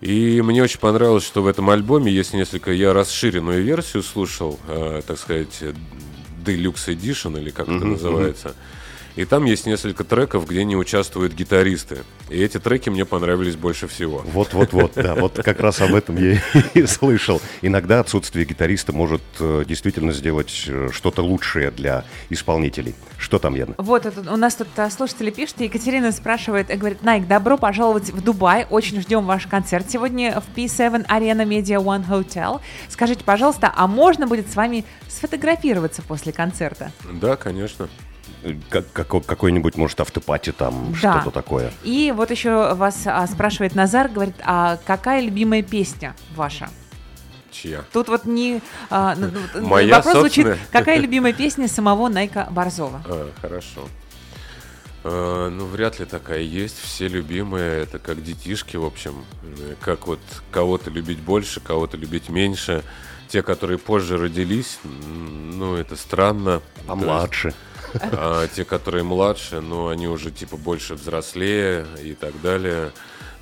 [0.00, 5.02] И мне очень понравилось, что в этом альбоме есть несколько, я расширенную версию слушал, э,
[5.06, 5.62] так сказать,
[6.44, 8.54] Deluxe Edition или как это называется.
[9.20, 12.04] И там есть несколько треков, где не участвуют гитаристы.
[12.30, 14.24] И эти треки мне понравились больше всего.
[14.24, 16.40] Вот-вот-вот, да, вот как раз об этом я
[16.74, 17.38] и слышал.
[17.60, 22.94] Иногда отсутствие гитариста может э, действительно сделать э, что-то лучшее для исполнителей.
[23.18, 23.74] Что там, Яна?
[23.76, 27.58] Вот это, у нас тут а, слушатели пишут, и Екатерина спрашивает, э, говорит, Найк, добро
[27.58, 32.62] пожаловать в Дубай, очень ждем ваш концерт сегодня в P7 Arena Media One Hotel.
[32.88, 36.90] Скажите, пожалуйста, а можно будет с вами сфотографироваться после концерта?
[37.12, 37.90] Да, конечно.
[38.70, 41.20] Как, како- какой-нибудь, может, автопати там, Да.
[41.20, 41.72] что-то такое.
[41.84, 46.70] И вот еще вас а, спрашивает Назар, говорит, а какая любимая песня ваша?
[47.50, 47.84] Чья?
[47.92, 48.62] Тут вот не...
[48.88, 50.58] а, ну, ну, Моя вопрос звучит, собственная.
[50.72, 53.02] какая любимая песня самого Найка Борзова?
[53.04, 53.88] А, хорошо.
[55.02, 56.78] Э, ну, вряд ли такая есть.
[56.80, 59.24] Все любимые, это как детишки, в общем.
[59.80, 62.82] Как вот кого-то любить больше, кого-то любить меньше.
[63.28, 66.60] Те, которые позже родились, ну, это странно.
[66.86, 67.54] А То есть, младше?
[67.94, 72.92] А те, которые младше, ну, они уже типа больше взрослее и так далее.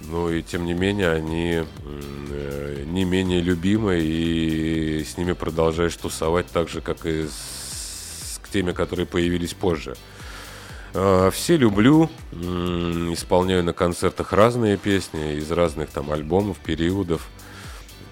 [0.00, 6.46] Ну и тем не менее они э, не менее любимы и с ними продолжаешь тусовать
[6.46, 9.96] так же, как и с теми, которые появились позже.
[10.94, 17.28] А, Все люблю, исполняю на концертах разные песни из разных там альбомов, периодов,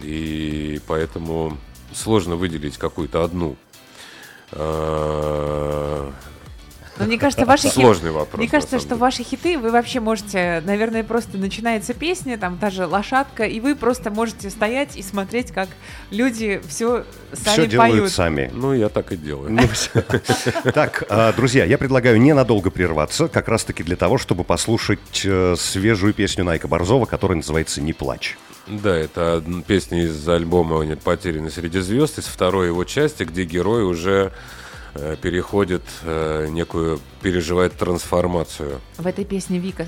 [0.00, 1.56] и поэтому
[1.92, 3.56] сложно выделить какую-то одну.
[6.98, 7.68] Но мне кажется, ваши.
[7.68, 8.38] Сложный вопрос.
[8.38, 9.00] Мне кажется, что деле.
[9.00, 13.74] ваши хиты вы вообще можете, наверное, просто начинается песня, там та же лошадка, и вы
[13.74, 15.68] просто можете стоять и смотреть, как
[16.10, 18.12] люди все сами Все делают поют.
[18.12, 18.50] сами.
[18.54, 19.50] Ну, я так и делаю.
[19.52, 19.62] Ну.
[20.72, 26.12] Так, а, друзья, я предлагаю ненадолго прерваться, как раз-таки для того, чтобы послушать э, свежую
[26.14, 28.36] песню Найка Борзова, которая называется «Не плачь».
[28.66, 33.84] Да, это песня из альбома «Нет потеряны среди звезд», из второй его части, где герой
[33.84, 34.32] уже
[35.20, 38.80] переходит э, некую, переживает трансформацию.
[38.98, 39.86] В этой песне Вика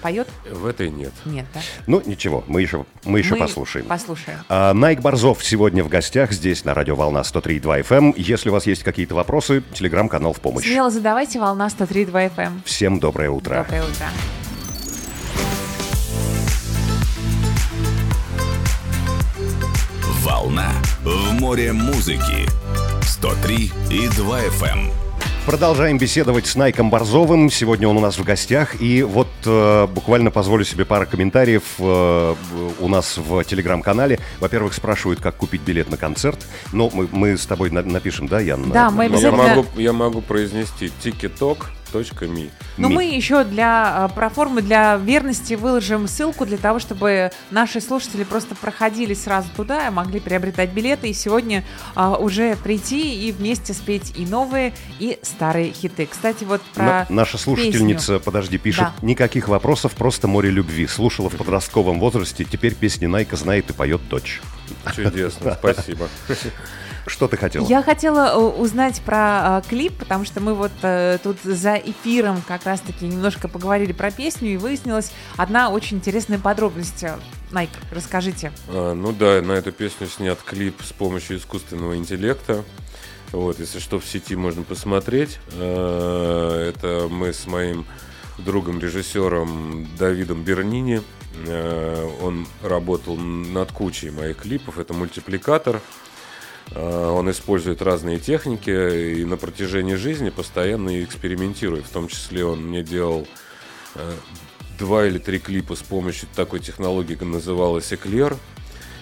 [0.00, 0.28] поет?
[0.50, 1.12] В этой нет.
[1.24, 1.60] Нет, да?
[1.86, 3.86] Ну, ничего, мы еще, мы еще Мы послушаем.
[3.86, 4.38] Послушаем.
[4.48, 7.96] А, Найк Борзов сегодня в гостях здесь на радио «Волна» 103.2 FM.
[7.98, 8.14] эм.
[8.16, 10.66] Если у вас есть какие-то вопросы, телеграм-канал в помощь.
[10.66, 12.60] Смело задавайте, волна 103.2 FM.
[12.64, 13.64] Всем доброе утро.
[13.64, 14.06] Доброе утро.
[20.22, 22.87] Волна в море музыки.
[23.08, 24.90] 103 и 2 FM.
[25.46, 27.50] Продолжаем беседовать с Найком Борзовым.
[27.50, 28.82] Сегодня он у нас в гостях.
[28.82, 32.34] И вот э, буквально позволю себе пару комментариев э,
[32.78, 34.20] у нас в телеграм-канале.
[34.40, 36.44] Во-первых, спрашивают, как купить билет на концерт.
[36.74, 38.70] Ну, мы, мы с тобой на- напишем, да, Ян?
[38.70, 39.42] Да, мы Я обязательно...
[39.56, 42.50] могу, я могу произнести тикеток .me.
[42.76, 42.94] Но Ми.
[42.94, 48.54] мы еще для а, проформы, для верности выложим ссылку для того, чтобы наши слушатели просто
[48.54, 54.26] проходили сразу туда, могли приобретать билеты и сегодня а, уже прийти и вместе спеть и
[54.26, 56.06] новые, и старые хиты.
[56.06, 58.20] Кстати, вот про На- наша слушательница, песню.
[58.20, 58.92] подожди, пишет, Да.
[59.06, 60.86] никаких вопросов, просто море любви.
[60.86, 64.40] Слушала в подростковом возрасте, теперь песни Найка знает и поет дочь.
[64.94, 66.08] Чудесно, спасибо.
[67.08, 67.66] Что ты хотела?
[67.66, 72.42] Я хотела э, узнать про а, клип, потому что мы вот э, тут за эфиром
[72.46, 77.04] как раз-таки немножко поговорили про песню, и выяснилась одна очень интересная подробность.
[77.50, 78.52] Найк, расскажите.
[78.68, 82.64] А, ну да, на эту песню снят клип с помощью искусственного интеллекта.
[83.32, 85.38] Вот, если что, в сети можно посмотреть.
[85.54, 87.86] А, Это мы с моим
[88.38, 91.02] другом-режиссером Давидом Бернини.
[91.46, 94.78] А, Он работал над кучей моих клипов.
[94.78, 95.80] Это мультипликатор.
[96.74, 98.70] А, Он использует разные техники
[99.20, 101.86] и на протяжении жизни постоянно экспериментирует.
[101.86, 103.26] В том числе он мне делал
[103.94, 104.12] э,
[104.78, 108.36] два или три клипа с помощью такой технологии, как называлась Эклер.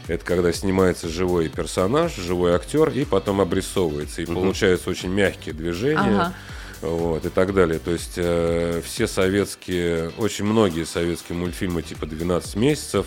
[0.09, 4.22] Это когда снимается живой персонаж, живой актер, и потом обрисовывается.
[4.22, 5.98] И получаются очень мягкие движения.
[5.98, 6.35] Ага.
[6.83, 7.79] Вот, и так далее.
[7.79, 13.07] То есть э, все советские, очень многие советские мультфильмы типа «12 месяцев»,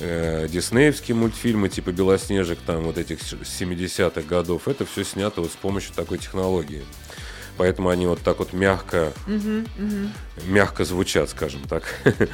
[0.00, 5.50] э, диснеевские мультфильмы типа «Белоснежек», там вот этих с 70-х годов, это все снято вот
[5.52, 6.84] с помощью такой технологии.
[7.58, 9.12] Поэтому они вот так вот мягко,
[10.46, 11.84] мягко звучат, скажем так.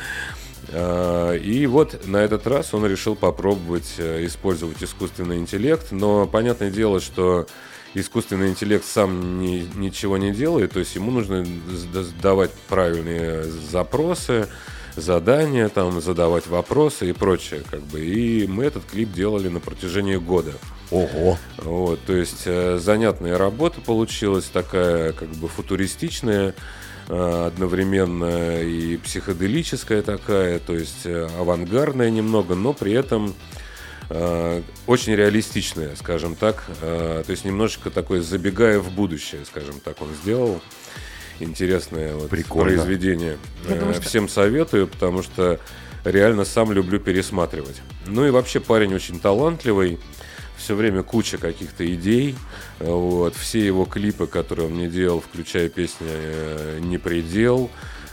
[0.74, 6.70] А, И вот на этот раз он решил попробовать э, использовать искусственный интеллект, но понятное
[6.70, 7.46] дело, что
[7.94, 11.44] искусственный интеллект сам ни- ничего не делает, то есть ему нужно
[12.22, 14.48] давать правильные запросы,
[14.96, 18.04] задания, там, задавать вопросы и прочее, как бы.
[18.04, 20.52] И мы этот клип делали на протяжении года.
[20.90, 21.38] Ого.
[21.56, 26.54] Вот, то есть э, занятная работа получилась, такая как бы футуристичная,
[27.08, 33.34] э, одновременно и психоделическая такая, то есть э, авангардная немного, но при этом
[34.86, 40.60] очень реалистичная, скажем так, то есть немножечко такой забегая в будущее, скажем так, он сделал.
[41.42, 42.68] Интересное вот Прикольно.
[42.82, 43.36] произведение.
[43.68, 45.58] Я думаю, Э, что- Всем советую, потому что
[46.04, 47.80] реально сам люблю пересматривать.
[48.06, 49.98] Ну и вообще парень очень талантливый,
[50.56, 52.36] все время куча каких-то идей.
[52.78, 53.34] Э, Вот.
[53.36, 57.70] Все его клипы, которые он мне делал, включая песни э, «Не предел»,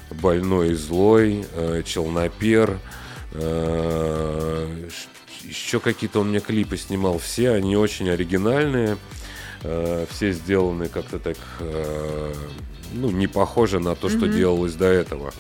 [0.09, 1.45] «Больной и злой»,
[1.85, 2.79] «Челнопер»,
[5.43, 7.19] еще какие-то он мне клипы снимал.
[7.19, 8.97] Все они очень оригинальные,
[9.61, 11.37] все сделаны как-то так,
[12.93, 15.33] ну, не похоже на то, что делалось до этого.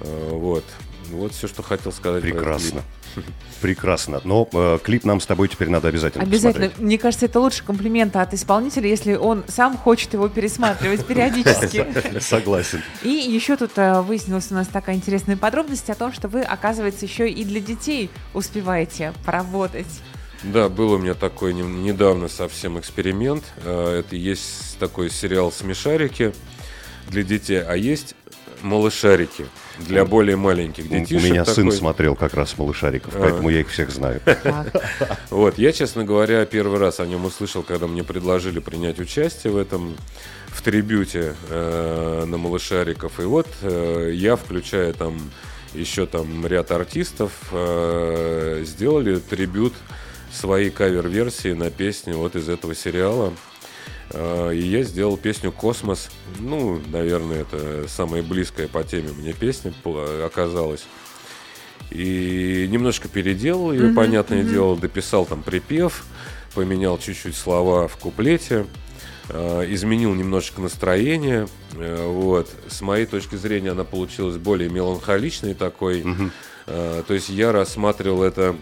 [0.00, 0.64] Э, Вот.
[1.10, 2.22] Вот все, что хотел сказать.
[2.22, 2.80] Прекрасно.
[3.60, 4.20] Прекрасно.
[4.24, 6.66] Но э, клип нам с тобой теперь надо обязательно Обязательно.
[6.68, 6.84] посмотреть.
[6.86, 11.86] Мне кажется, это лучше комплимента от исполнителя, если он сам хочет его пересматривать периодически.
[12.20, 12.82] Согласен.
[13.02, 17.04] И еще тут э, выяснилась у нас такая интересная подробность о том, что вы, оказывается,
[17.04, 19.86] еще и для детей успеваете поработать.
[20.42, 23.44] Да, был у меня такой не- недавно совсем эксперимент.
[23.64, 26.32] Э, Это есть такой сериал «Смешарики»
[27.08, 28.14] для детей, а есть
[28.62, 29.46] «Малышарики»
[29.78, 31.24] для более маленьких У детишек.
[31.30, 31.72] меня сын такой.
[31.78, 33.18] смотрел как раз малышариков, А.
[33.20, 34.20] поэтому я их всех знаю.
[35.30, 39.56] Вот, я, честно говоря, первый раз о нем услышал, когда мне предложили принять участие в
[39.56, 39.96] этом,
[40.46, 43.18] в трибюте э, на малышариков.
[43.20, 45.18] И вот э, я, включая там
[45.74, 49.74] еще там ряд артистов, э, сделали трибют
[50.32, 53.32] своей кавер-версии на песню вот из этого сериала.
[54.10, 56.10] Э, И я сделал песню «Космос».
[56.38, 59.72] Ну, наверное, это самая близкая по теме мне песня
[60.24, 60.84] оказалась.
[61.90, 66.04] И немножко переделал ее, понятное дело, дописал там припев,
[66.54, 68.66] поменял чуть-чуть слова в куплете,
[69.28, 71.46] э, изменил немножечко настроение.
[71.74, 72.48] э, вот.
[72.68, 76.00] С моей точки зрения она получилась более меланхоличной такой.
[76.00, 76.04] Э,
[76.66, 78.56] то есть я рассматривал это,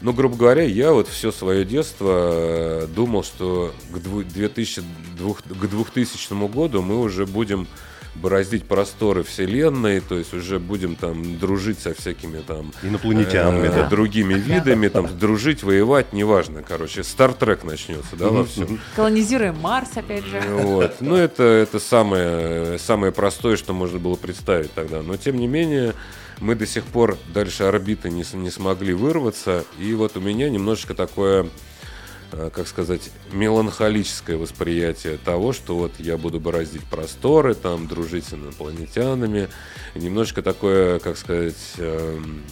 [0.00, 4.82] ну, грубо говоря, я вот все свое детство э, думал, что к, дву- 2000,
[5.16, 7.66] двух- к 2000 году мы уже будем
[8.14, 13.88] бороздить просторы вселенной, то есть уже будем там дружить со всякими там Инопланетянами, э, да.
[13.88, 18.80] другими видами, там дружить, воевать, неважно, короче, Стартрек начнется, да, во всем.
[18.94, 20.40] Колонизируем Марс, опять же.
[20.60, 20.96] Вот.
[21.00, 25.02] Ну, это, это самое, самое простое, что можно было представить тогда.
[25.02, 25.92] Но, тем не менее,
[26.40, 29.64] мы до сих пор дальше орбиты не, не смогли вырваться.
[29.78, 31.48] И вот у меня немножечко такое,
[32.32, 38.34] э, как сказать, меланхолическое восприятие того, что вот я буду бороздить просторы, там, дружить с
[38.34, 39.48] инопланетянами.
[39.94, 42.42] И немножечко такое, как сказать, эм,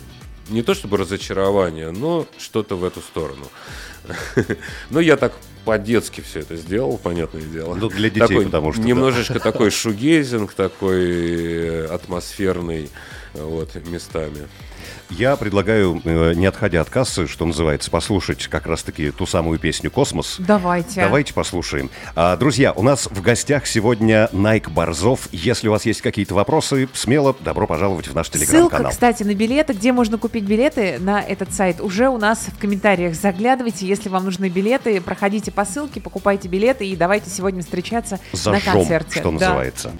[0.48, 3.46] не то чтобы разочарование, но что-то в эту сторону.
[4.90, 5.32] Но я так
[5.64, 7.74] по-детски все это сделал, понятное дело.
[7.74, 8.88] Ну, для детей, такой, потому что, да.
[8.88, 12.90] Немножечко такой shoegazing, такой э, атмосферный,
[13.34, 14.46] вот, местами.
[15.10, 19.90] Я предлагаю, э, не отходя от кассы, что называется, послушать как раз-таки ту самую песню
[19.90, 20.36] «Космос».
[20.38, 21.00] Давайте.
[21.02, 21.90] Давайте послушаем.
[22.16, 25.28] А, друзья, у нас в гостях сегодня Найк Борзов.
[25.32, 28.90] Если у вас есть какие-то вопросы, смело добро пожаловать в наш Ссылка, телеграм-канал.
[28.92, 33.14] кстати, на билеты, где можно купить билеты на этот сайт, уже у нас в комментариях.
[33.14, 38.38] Заглядывайте, если вам нужны билеты, проходите по ссылке, покупайте билеты и давайте сегодня встречаться на
[38.38, 39.20] Зажжем, концерте.
[39.20, 39.30] что Да.
[39.32, 39.92] называется.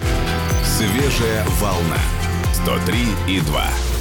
[0.64, 1.99] Свежая волна.
[2.64, 2.96] 103
[3.28, 3.93] и 2.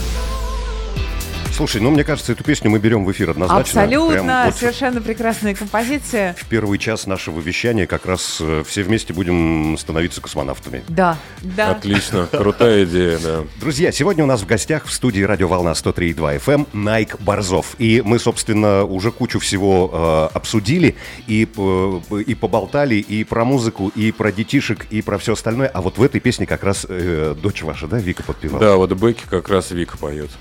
[1.55, 3.83] Слушай, ну мне кажется, эту песню мы берем в эфир однозначно.
[3.83, 6.33] Абсолютно, вот совершенно прекрасная композиция.
[6.33, 10.83] в первый час нашего вещания как раз э, все вместе будем становиться космонавтами.
[10.87, 11.71] Да, да.
[11.71, 13.43] Отлично, крутая идея, да.
[13.59, 17.75] Друзья, сегодня у нас в гостях в студии Радио Волна 103.2 FM Найк Борзов.
[17.77, 19.91] И мы, собственно, уже кучу всего
[20.33, 20.95] э, обсудили
[21.27, 25.67] и, э, и поболтали и про музыку, и про детишек, и про все остальное.
[25.67, 28.59] А вот в этой песне как раз э, дочь ваша, да, Вика подпевала?
[28.59, 30.31] Да, вот Бекки как раз Вика поет.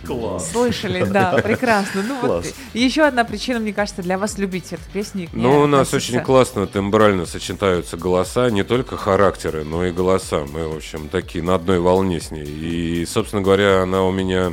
[0.50, 2.02] Слышали, да, прекрасно.
[2.02, 5.28] Ну вот еще одна причина, мне кажется, для вас любить эту песню.
[5.32, 10.44] Ну, у нас очень классно тембрально сочетаются голоса, не только характеры, но и голоса.
[10.52, 12.46] Мы, в общем, такие на одной волне с ней.
[12.46, 14.52] И, собственно говоря, она у меня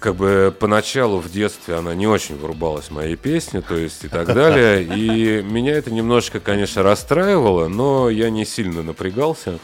[0.00, 4.08] как бы поначалу в детстве она не очень вырубалась в моей песне, то есть и
[4.08, 4.82] так далее.
[4.96, 9.58] И меня это немножечко, конечно, расстраивало, но я не сильно напрягался.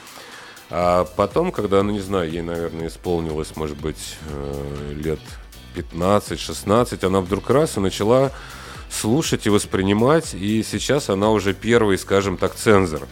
[0.71, 5.21] А потом, когда, ну не знаю, ей, наверное, исполнилось, может быть, э, лет
[5.75, 8.33] 15-16, она вдруг раз и начала
[8.91, 13.07] слушать и воспринимать, и сейчас она уже первый, скажем так, цензор.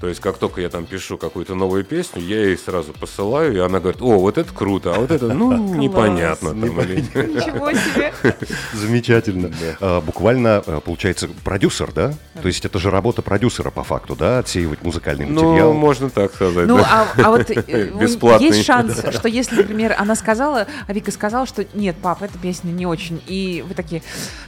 [0.00, 3.58] То есть, как только я там пишу какую-то новую песню, я ей сразу посылаю, и
[3.58, 6.50] она говорит, о, вот это круто, а вот это, ну, непонятно.
[6.50, 8.12] Там, или- Ничего себе.
[8.72, 9.50] Замечательно.
[9.80, 12.14] А, буквально, а, получается, продюсер, да?
[12.40, 14.38] То есть это же работа продюсера по факту, да?
[14.38, 15.72] Отсеивать музыкальный Ну, материал.
[15.74, 16.66] можно так сказать.
[16.66, 17.06] Ну, да.
[17.16, 18.46] а, а вот э, у- Бесплатный.
[18.48, 22.70] есть шанс, что если, например, она сказала, а Вика сказала, что нет, пап, эта песня
[22.70, 24.02] не очень, и вы такие,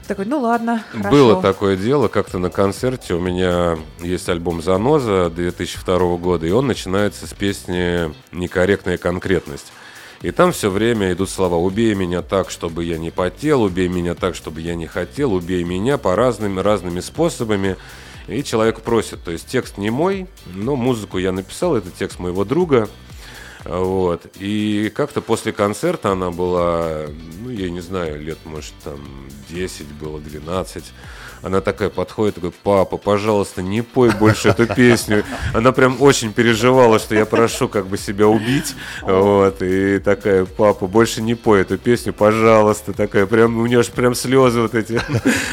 [0.09, 1.11] такой, ну ладно, хорошо.
[1.11, 6.67] Было такое дело, как-то на концерте у меня есть альбом «Заноза» 2002 года, и он
[6.67, 9.73] начинается с песни «Некорректная конкретность».
[10.23, 14.15] И там все время идут слова «убей меня так, чтобы я не потел», «убей меня
[14.15, 17.77] так, чтобы я не хотел», «убей меня» по разными, разными способами.
[18.29, 22.45] И человек просит, то есть текст не мой, но музыку я написал, это текст моего
[22.45, 22.89] друга.
[23.65, 24.27] Вот.
[24.39, 27.07] И как-то после концерта она была,
[27.41, 29.01] ну, я не знаю, лет, может, там
[29.49, 30.85] 10 было, 12.
[31.43, 35.25] Она такая подходит, такой, папа, пожалуйста, не пой больше эту песню.
[35.53, 38.77] Она прям очень переживала, что я прошу как бы себя убить.
[39.03, 39.61] Вот.
[39.61, 42.93] И такая, папа, больше не пой эту песню, пожалуйста.
[42.93, 45.01] Такая, прям, у нее аж прям слезы вот эти.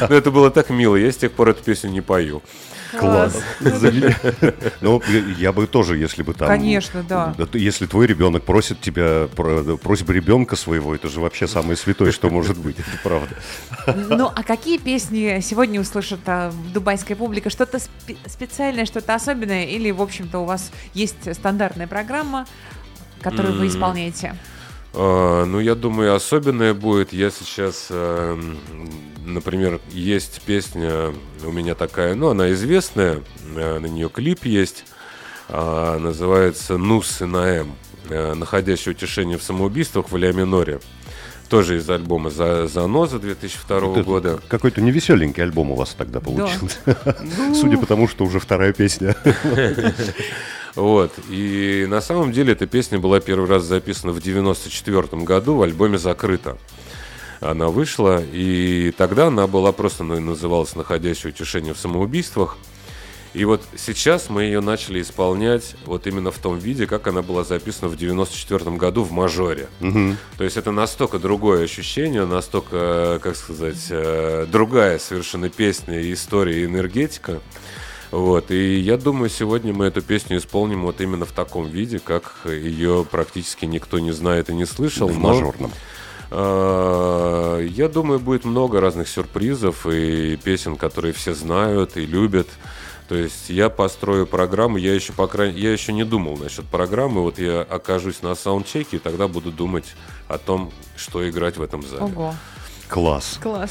[0.00, 0.94] Но это было так мило.
[0.94, 2.40] Я с тех пор эту песню не пою.
[2.98, 3.40] Класс.
[4.80, 5.02] Ну,
[5.38, 6.48] я бы тоже, если бы там...
[6.48, 7.34] Конечно, да.
[7.52, 12.30] Если твой ребенок просит тебя, про- просит ребенка своего, это же вообще самое святое, что
[12.30, 13.34] может быть, это правда.
[14.16, 17.50] Ну, а какие песни сегодня услышит а, дубайская публика?
[17.50, 19.64] Что-то спе- специальное, что-то особенное?
[19.66, 22.46] Или, в общем-то, у вас есть стандартная программа,
[23.20, 24.34] которую вы исполняете?
[24.92, 27.12] А, ну, я думаю, особенное будет.
[27.12, 28.58] Я сейчас, эм,
[29.24, 31.12] например, есть песня
[31.44, 33.20] у меня такая, ну, она известная,
[33.54, 34.84] э, на нее клип есть,
[35.48, 37.72] а, называется «Нус и Наэм»,
[38.08, 40.80] э, находящее утешение в самоубийствах в ля миноре.
[41.48, 44.38] Тоже из альбома «За- «Заноза» 2002 Это года.
[44.48, 46.78] Какой-то невеселенький альбом у вас тогда получился.
[47.54, 49.16] Судя по тому, что уже вторая песня.
[50.74, 51.12] Вот.
[51.28, 55.98] И на самом деле эта песня была первый раз записана в 94 году в альбоме
[55.98, 56.58] «Закрыто».
[57.40, 62.58] Она вышла, и тогда она была просто ну, называлась «Находящее утешение в самоубийствах».
[63.32, 67.44] И вот сейчас мы ее начали исполнять вот именно в том виде, как она была
[67.44, 69.68] записана в 94 году в мажоре.
[70.36, 76.64] То есть это настолько другое ощущение, настолько, как сказать, э, другая совершенно песня, история и
[76.64, 77.40] энергетика.
[78.10, 82.34] Вот, и я думаю, сегодня мы эту песню исполним вот именно в таком виде, как
[82.44, 85.06] ее практически никто не знает и не слышал.
[85.08, 85.72] В но, мажорном.
[86.32, 92.48] э, я думаю, будет много разных сюрпризов и песен, которые все знают и любят.
[93.08, 97.22] То есть я построю программу, я еще, по крайней, я еще не думал насчет программы,
[97.22, 99.86] вот я окажусь на саундчеке, и тогда буду думать
[100.28, 102.04] о том, что играть в этом зале.
[102.04, 102.34] Ого,
[102.88, 103.38] Класс.
[103.42, 103.70] класс.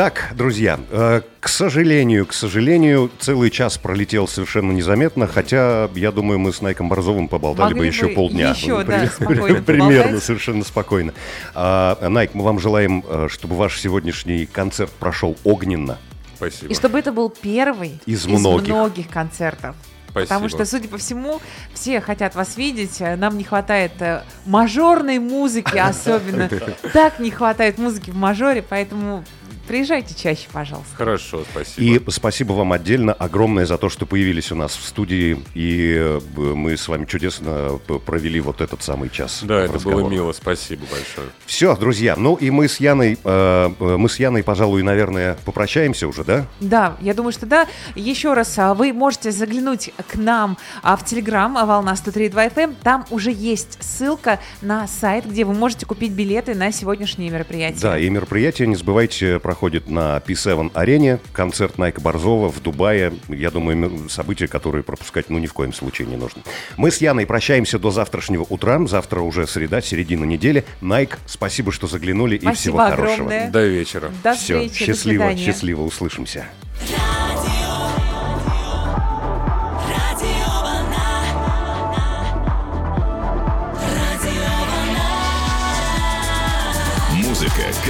[0.00, 6.38] Так, друзья, э, к сожалению, к сожалению, целый час пролетел совершенно незаметно, хотя, я думаю,
[6.38, 8.48] мы с Найком Борзовым поболтали бы Могли еще бы полдня.
[8.48, 11.12] еще, да, При- спокойно Примерно, совершенно спокойно.
[11.54, 15.98] А, Найк, мы вам желаем, э, чтобы ваш сегодняшний концерт прошел огненно.
[16.34, 16.72] Спасибо.
[16.72, 18.68] И чтобы это был первый Из многих.
[18.68, 19.76] многих концертов.
[20.08, 20.28] Спасибо.
[20.28, 21.42] Потому что, судя по всему,
[21.74, 23.02] все хотят вас видеть.
[23.02, 26.48] э, Нам не хватает э, мажорной музыки особенно.
[26.94, 29.26] Так не хватает музыки в мажоре, поэтому
[29.70, 30.96] приезжайте чаще, пожалуйста.
[30.96, 32.04] Хорошо, спасибо.
[32.08, 36.20] И спасибо вам отдельно огромное за то, что появились у нас в студии, и э,
[36.36, 39.44] мы с вами чудесно п- провели вот этот самый час.
[39.44, 41.28] Да, это было мило, спасибо большое.
[41.46, 46.08] Все, друзья, ну и мы с Яной, э, э, мы с Яной, пожалуй, наверное, попрощаемся
[46.08, 46.46] уже, да?
[46.58, 47.68] Да, я думаю, что да.
[47.94, 52.74] Еще раз, а, вы можете заглянуть к нам а, в Телеграм а, «Волна 103.2 FM».
[52.82, 57.80] Там уже есть ссылка на сайт, где вы можете купить билеты на сегодняшнее мероприятие.
[57.80, 63.12] Да, и мероприятие, не забывайте, проходит на P7 арене, концерт Найка Борзова в Дубае.
[63.28, 66.40] Я думаю, события, которые пропускать, ну, ни в коем случае не нужно.
[66.78, 68.80] Мы с Яной прощаемся до завтрашнего утра.
[68.86, 70.64] Завтра уже среда, середина недели.
[70.80, 73.12] Найк, спасибо, что заглянули, и Спасибо всего хорошего.
[73.12, 73.50] огромное.
[73.50, 74.10] До вечера.
[74.24, 75.44] До Все, встречи, до счастливо, свидания.
[75.44, 76.46] счастливо, услышимся.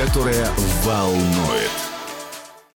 [0.01, 0.49] Которая
[0.83, 1.90] волнует.